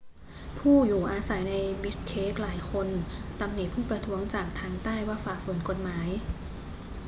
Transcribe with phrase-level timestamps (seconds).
[0.59, 2.87] ผู้อยู่อาสัยในบิชเคกหลายคน
[3.39, 6.09] ตำหนิผู้ประท้วงจากทางใต้ว่าฝ่าฝืนกฎหมาย